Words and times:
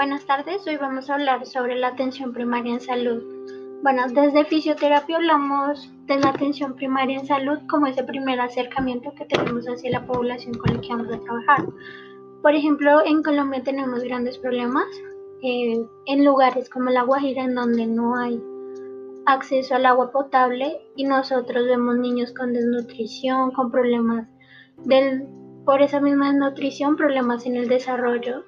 Buenas 0.00 0.24
tardes, 0.24 0.66
hoy 0.66 0.78
vamos 0.78 1.10
a 1.10 1.14
hablar 1.16 1.44
sobre 1.44 1.76
la 1.76 1.88
atención 1.88 2.32
primaria 2.32 2.72
en 2.72 2.80
salud. 2.80 3.22
Bueno, 3.82 4.04
desde 4.08 4.46
fisioterapia 4.46 5.16
hablamos 5.16 5.92
de 6.06 6.18
la 6.18 6.30
atención 6.30 6.74
primaria 6.74 7.18
en 7.18 7.26
salud 7.26 7.58
como 7.68 7.86
ese 7.86 8.02
primer 8.04 8.40
acercamiento 8.40 9.12
que 9.14 9.26
tenemos 9.26 9.66
hacia 9.66 9.90
la 9.90 10.06
población 10.06 10.54
con 10.54 10.74
la 10.74 10.80
que 10.80 10.88
vamos 10.88 11.12
a 11.12 11.20
trabajar. 11.20 11.66
Por 12.40 12.54
ejemplo, 12.54 13.04
en 13.04 13.22
Colombia 13.22 13.62
tenemos 13.62 14.02
grandes 14.02 14.38
problemas 14.38 14.86
eh, 15.42 15.84
en 16.06 16.24
lugares 16.24 16.70
como 16.70 16.88
La 16.88 17.02
Guajira 17.02 17.44
en 17.44 17.54
donde 17.54 17.86
no 17.86 18.16
hay 18.16 18.42
acceso 19.26 19.74
al 19.74 19.84
agua 19.84 20.12
potable 20.12 20.80
y 20.96 21.04
nosotros 21.04 21.66
vemos 21.66 21.98
niños 21.98 22.32
con 22.32 22.54
desnutrición, 22.54 23.50
con 23.50 23.70
problemas 23.70 24.26
del, 24.78 25.26
por 25.66 25.82
esa 25.82 26.00
misma 26.00 26.30
desnutrición, 26.30 26.96
problemas 26.96 27.44
en 27.44 27.56
el 27.56 27.68
desarrollo 27.68 28.44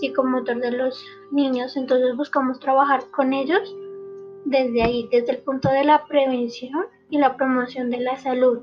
psicomotor 0.00 0.60
de 0.60 0.72
los 0.72 1.04
niños. 1.30 1.76
Entonces 1.76 2.16
buscamos 2.16 2.58
trabajar 2.58 3.02
con 3.10 3.32
ellos 3.32 3.74
desde 4.44 4.82
ahí, 4.82 5.08
desde 5.12 5.32
el 5.32 5.38
punto 5.38 5.68
de 5.70 5.84
la 5.84 6.04
prevención 6.06 6.86
y 7.10 7.18
la 7.18 7.36
promoción 7.36 7.90
de 7.90 8.00
la 8.00 8.16
salud, 8.16 8.60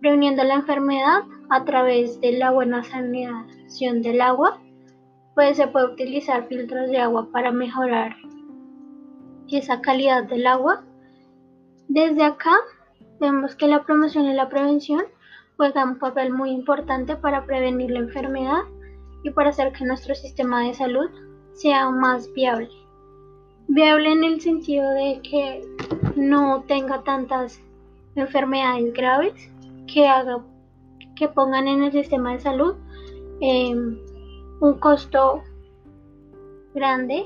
previniendo 0.00 0.42
la 0.44 0.54
enfermedad 0.54 1.22
a 1.48 1.64
través 1.64 2.20
de 2.20 2.32
la 2.32 2.50
buena 2.50 2.82
saneación 2.82 4.02
del 4.02 4.20
agua. 4.20 4.60
Pues 5.34 5.56
se 5.56 5.68
puede 5.68 5.92
utilizar 5.92 6.48
filtros 6.48 6.90
de 6.90 6.98
agua 6.98 7.28
para 7.30 7.52
mejorar 7.52 8.16
esa 9.48 9.80
calidad 9.80 10.24
del 10.24 10.46
agua. 10.46 10.82
Desde 11.88 12.24
acá 12.24 12.54
vemos 13.20 13.54
que 13.54 13.68
la 13.68 13.84
promoción 13.84 14.26
y 14.26 14.34
la 14.34 14.48
prevención 14.48 15.04
juegan 15.56 15.90
un 15.90 15.98
papel 15.98 16.32
muy 16.32 16.50
importante 16.50 17.16
para 17.16 17.44
prevenir 17.44 17.90
la 17.90 18.00
enfermedad 18.00 18.62
y 19.26 19.30
para 19.30 19.50
hacer 19.50 19.72
que 19.72 19.84
nuestro 19.84 20.14
sistema 20.14 20.62
de 20.62 20.72
salud 20.72 21.10
sea 21.52 21.90
más 21.90 22.32
viable. 22.32 22.70
Viable 23.66 24.12
en 24.12 24.22
el 24.22 24.40
sentido 24.40 24.88
de 24.90 25.20
que 25.22 25.62
no 26.14 26.62
tenga 26.68 27.02
tantas 27.02 27.60
enfermedades 28.14 28.94
graves 28.94 29.34
que 29.92 30.06
haga 30.06 30.38
que 31.16 31.26
pongan 31.26 31.66
en 31.66 31.82
el 31.82 31.92
sistema 31.92 32.34
de 32.34 32.40
salud 32.40 32.76
em, 33.40 33.98
un 34.60 34.78
costo 34.78 35.42
grande, 36.74 37.24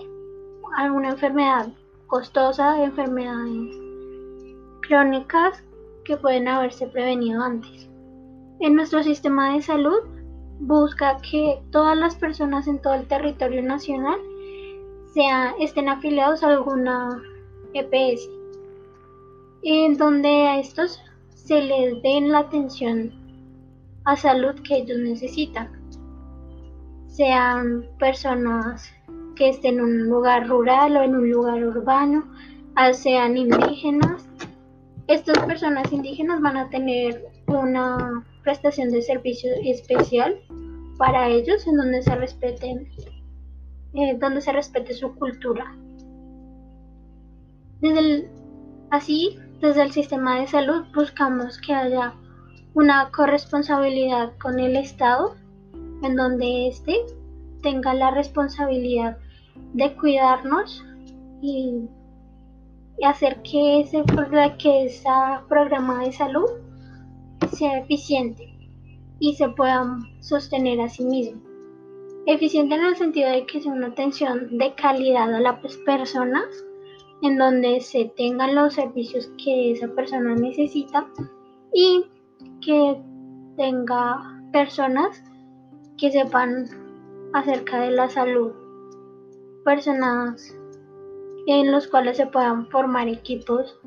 alguna 0.78 1.10
enfermedad 1.10 1.68
costosa, 2.06 2.76
de 2.76 2.84
enfermedades 2.84 3.76
crónicas 4.88 5.62
que 6.04 6.16
pueden 6.16 6.48
haberse 6.48 6.86
prevenido 6.86 7.42
antes. 7.42 7.90
En 8.60 8.74
nuestro 8.74 9.02
sistema 9.02 9.52
de 9.52 9.60
salud 9.60 10.00
busca 10.60 11.18
que 11.18 11.60
todas 11.70 11.96
las 11.96 12.14
personas 12.14 12.68
en 12.68 12.78
todo 12.80 12.94
el 12.94 13.06
territorio 13.06 13.62
nacional 13.62 14.18
sea, 15.12 15.54
estén 15.58 15.88
afiliados 15.88 16.42
a 16.42 16.50
alguna 16.50 17.20
EPS, 17.74 18.28
en 19.62 19.96
donde 19.96 20.28
a 20.28 20.60
estos 20.60 21.00
se 21.34 21.62
les 21.62 22.00
den 22.02 22.30
la 22.30 22.40
atención 22.40 23.12
a 24.04 24.16
salud 24.16 24.54
que 24.62 24.76
ellos 24.76 24.98
necesitan, 24.98 25.68
sean 27.08 27.86
personas 27.98 28.92
que 29.34 29.48
estén 29.48 29.78
en 29.78 29.84
un 29.84 30.08
lugar 30.08 30.48
rural 30.48 30.96
o 30.96 31.02
en 31.02 31.14
un 31.16 31.30
lugar 31.30 31.64
urbano, 31.64 32.24
sean 32.92 33.36
indígenas. 33.36 34.28
Estas 35.06 35.38
personas 35.40 35.92
indígenas 35.92 36.40
van 36.40 36.56
a 36.56 36.68
tener 36.70 37.26
una 37.46 38.24
prestación 38.42 38.90
de 38.90 39.02
servicio 39.02 39.50
especial 39.64 40.40
para 41.00 41.28
ellos 41.28 41.66
en 41.66 41.78
donde 41.78 42.02
se 42.02 42.14
respeten 42.14 42.86
eh, 43.94 44.18
donde 44.18 44.42
se 44.42 44.52
respete 44.52 44.92
su 44.92 45.14
cultura. 45.14 45.74
Desde 47.80 48.30
así 48.90 49.38
desde 49.62 49.80
el 49.80 49.92
sistema 49.92 50.38
de 50.38 50.46
salud 50.46 50.84
buscamos 50.94 51.58
que 51.58 51.72
haya 51.72 52.12
una 52.74 53.10
corresponsabilidad 53.12 54.36
con 54.42 54.60
el 54.60 54.76
estado 54.76 55.36
en 56.02 56.16
donde 56.16 56.68
éste 56.68 56.96
tenga 57.62 57.94
la 57.94 58.10
responsabilidad 58.10 59.16
de 59.72 59.96
cuidarnos 59.96 60.84
y, 61.40 61.88
hacer 63.02 63.40
que 63.40 63.86
que 64.58 64.84
ese 64.84 65.08
programa 65.48 66.04
de 66.04 66.12
salud 66.12 66.50
sea 67.54 67.78
eficiente 67.78 68.59
y 69.20 69.34
se 69.34 69.48
pueda 69.50 69.98
sostener 70.20 70.80
a 70.80 70.88
sí 70.88 71.04
mismo. 71.04 71.40
Eficiente 72.26 72.74
en 72.74 72.84
el 72.84 72.96
sentido 72.96 73.30
de 73.30 73.46
que 73.46 73.60
sea 73.60 73.72
una 73.72 73.88
atención 73.88 74.58
de 74.58 74.74
calidad 74.74 75.32
a 75.32 75.40
las 75.40 75.76
personas, 75.86 76.44
en 77.22 77.36
donde 77.36 77.80
se 77.80 78.06
tengan 78.16 78.54
los 78.54 78.74
servicios 78.74 79.30
que 79.42 79.72
esa 79.72 79.88
persona 79.88 80.34
necesita 80.34 81.06
y 81.72 82.04
que 82.62 83.00
tenga 83.56 84.40
personas 84.52 85.22
que 85.98 86.10
sepan 86.10 86.64
acerca 87.34 87.80
de 87.80 87.90
la 87.90 88.08
salud, 88.08 88.52
personas 89.64 90.56
en 91.46 91.70
los 91.70 91.86
cuales 91.88 92.16
se 92.16 92.26
puedan 92.26 92.68
formar 92.68 93.08
equipos 93.08 93.78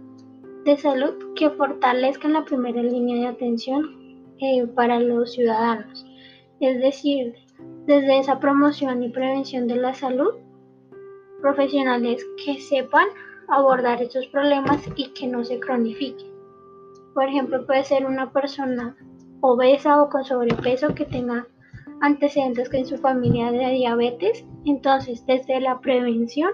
de 0.65 0.77
salud 0.77 1.33
que 1.35 1.49
fortalezcan 1.49 2.33
la 2.33 2.45
primera 2.45 2.81
línea 2.81 3.21
de 3.21 3.27
atención 3.27 4.02
eh, 4.43 4.67
para 4.67 4.99
los 4.99 5.31
ciudadanos. 5.31 6.05
Es 6.59 6.79
decir, 6.79 7.33
desde 7.85 8.19
esa 8.19 8.39
promoción 8.39 9.03
y 9.03 9.09
prevención 9.09 9.67
de 9.67 9.77
la 9.77 9.93
salud, 9.93 10.33
profesionales 11.41 12.25
que 12.43 12.59
sepan 12.59 13.07
abordar 13.47 14.01
estos 14.01 14.27
problemas 14.27 14.81
y 14.95 15.09
que 15.13 15.27
no 15.27 15.43
se 15.43 15.59
cronifiquen. 15.59 16.31
Por 17.13 17.25
ejemplo, 17.25 17.65
puede 17.65 17.83
ser 17.83 18.05
una 18.05 18.31
persona 18.31 18.95
obesa 19.41 20.01
o 20.01 20.09
con 20.09 20.23
sobrepeso 20.23 20.95
que 20.95 21.05
tenga 21.05 21.47
antecedentes 22.01 22.73
en 22.73 22.85
su 22.85 22.97
familia 22.97 23.51
de 23.51 23.69
diabetes. 23.69 24.45
Entonces, 24.65 25.25
desde 25.25 25.59
la 25.59 25.79
prevención 25.79 26.51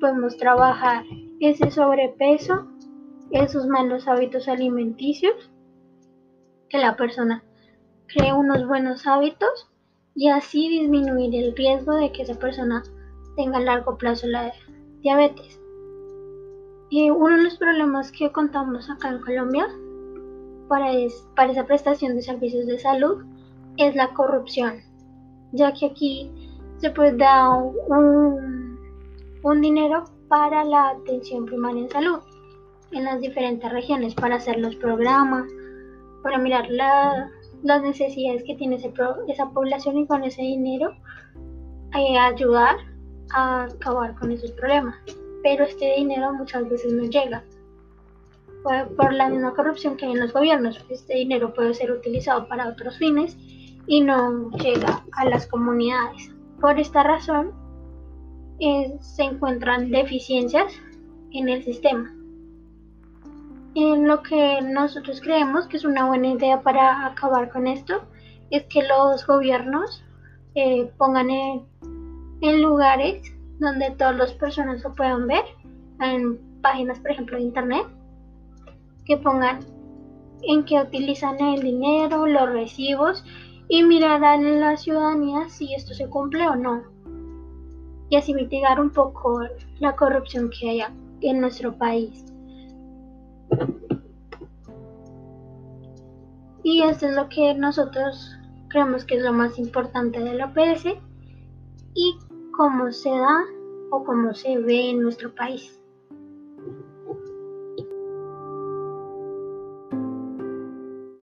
podemos 0.00 0.36
trabajar 0.36 1.04
ese 1.40 1.70
sobrepeso 1.70 2.66
esos 3.30 3.66
malos 3.66 4.06
hábitos 4.06 4.48
alimenticios, 4.48 5.50
que 6.74 6.80
la 6.80 6.96
persona 6.96 7.40
cree 8.08 8.32
unos 8.32 8.66
buenos 8.66 9.06
hábitos 9.06 9.70
y 10.16 10.28
así 10.28 10.68
disminuir 10.68 11.32
el 11.32 11.54
riesgo 11.54 11.94
de 11.94 12.10
que 12.10 12.22
esa 12.22 12.34
persona 12.34 12.82
tenga 13.36 13.58
a 13.58 13.60
largo 13.60 13.96
plazo 13.96 14.26
la 14.26 14.52
diabetes. 15.00 15.60
Y 16.90 17.10
uno 17.10 17.36
de 17.36 17.44
los 17.44 17.58
problemas 17.58 18.10
que 18.10 18.32
contamos 18.32 18.90
acá 18.90 19.10
en 19.10 19.20
Colombia 19.20 19.68
para, 20.66 20.90
esa 20.90 21.64
prestación 21.64 22.16
de 22.16 22.22
servicios 22.22 22.66
de 22.66 22.80
salud 22.80 23.22
es 23.76 23.94
la 23.94 24.12
corrupción, 24.12 24.80
ya 25.52 25.72
que 25.74 25.86
aquí 25.86 26.28
se 26.78 26.90
puede 26.90 27.16
dar 27.16 27.50
un, 27.86 28.80
un 29.44 29.60
dinero 29.60 30.02
para 30.26 30.64
la 30.64 30.88
atención 30.88 31.46
primaria 31.46 31.82
en 31.82 31.90
salud 31.90 32.18
en 32.90 33.04
las 33.04 33.20
diferentes 33.20 33.70
regiones 33.70 34.14
para 34.14 34.36
hacer 34.36 34.58
los 34.58 34.74
programas, 34.76 35.46
para 36.24 36.38
mirar 36.38 36.66
las 36.70 37.82
necesidades 37.82 38.42
que 38.44 38.56
tiene 38.56 38.76
esa 38.76 39.50
población 39.50 39.98
y 39.98 40.06
con 40.06 40.24
ese 40.24 40.40
dinero 40.40 40.96
eh, 41.94 42.18
ayudar 42.18 42.76
a 43.34 43.64
acabar 43.64 44.14
con 44.16 44.32
esos 44.32 44.50
problemas. 44.52 44.96
Pero 45.42 45.64
este 45.64 45.94
dinero 45.96 46.32
muchas 46.32 46.66
veces 46.68 46.92
no 46.94 47.04
llega. 47.04 47.44
Por, 48.62 48.96
por 48.96 49.12
la 49.12 49.28
misma 49.28 49.52
corrupción 49.54 49.98
que 49.98 50.06
hay 50.06 50.12
en 50.12 50.20
los 50.20 50.32
gobiernos, 50.32 50.82
este 50.88 51.14
dinero 51.14 51.52
puede 51.52 51.74
ser 51.74 51.92
utilizado 51.92 52.48
para 52.48 52.68
otros 52.68 52.96
fines 52.96 53.36
y 53.86 54.00
no 54.00 54.50
llega 54.52 55.04
a 55.12 55.26
las 55.26 55.46
comunidades. 55.46 56.34
Por 56.58 56.80
esta 56.80 57.02
razón, 57.02 57.52
eh, 58.60 58.96
se 59.00 59.24
encuentran 59.24 59.90
deficiencias 59.90 60.72
en 61.32 61.50
el 61.50 61.62
sistema 61.62 62.10
en 63.74 64.06
lo 64.06 64.22
que 64.22 64.60
nosotros 64.62 65.20
creemos 65.20 65.66
que 65.66 65.76
es 65.76 65.84
una 65.84 66.06
buena 66.06 66.28
idea 66.28 66.62
para 66.62 67.06
acabar 67.06 67.50
con 67.50 67.66
esto 67.66 68.02
es 68.50 68.64
que 68.64 68.82
los 68.82 69.26
gobiernos 69.26 70.04
eh, 70.54 70.90
pongan 70.96 71.28
en, 71.30 71.66
lugares 72.60 73.32
donde 73.58 73.90
todas 73.92 74.16
las 74.16 74.32
personas 74.34 74.82
lo 74.82 74.92
puedan 74.92 75.26
ver, 75.26 75.44
en 76.00 76.38
páginas, 76.60 76.98
por 76.98 77.12
ejemplo, 77.12 77.38
de 77.38 77.44
internet, 77.44 77.86
que 79.06 79.16
pongan 79.16 79.60
en 80.42 80.64
qué 80.64 80.80
utilizan 80.80 81.40
el 81.40 81.62
dinero, 81.62 82.26
los 82.26 82.50
recibos 82.50 83.24
y 83.68 83.82
mirar 83.82 84.22
a 84.24 84.36
la 84.36 84.76
ciudadanía 84.76 85.48
si 85.48 85.74
esto 85.74 85.94
se 85.94 86.08
cumple 86.08 86.46
o 86.46 86.54
no. 86.54 86.82
Y 88.10 88.16
así 88.16 88.34
mitigar 88.34 88.78
un 88.78 88.90
poco 88.90 89.40
la 89.78 89.96
corrupción 89.96 90.50
que 90.50 90.68
hay 90.68 90.84
en 91.22 91.40
nuestro 91.40 91.76
país. 91.76 92.33
Y 96.62 96.82
esto 96.82 97.06
es 97.06 97.14
lo 97.14 97.28
que 97.28 97.54
nosotros 97.54 98.36
creemos 98.68 99.04
que 99.04 99.16
es 99.16 99.22
lo 99.22 99.32
más 99.32 99.58
importante 99.58 100.20
de 100.20 100.34
la 100.34 100.46
OPS. 100.46 100.86
Y 101.94 102.18
cómo 102.56 102.90
se 102.90 103.10
da 103.10 103.44
o 103.90 104.04
cómo 104.04 104.34
se 104.34 104.58
ve 104.58 104.90
en 104.90 105.02
nuestro 105.02 105.34
país. 105.34 105.78